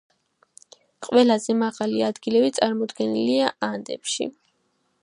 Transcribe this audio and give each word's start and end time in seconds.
ყველაზე 1.07 1.55
მაღალი 1.59 2.01
ადგილები 2.09 2.51
წარმოდგენილია 2.61 3.53
ანდებში. 3.71 4.31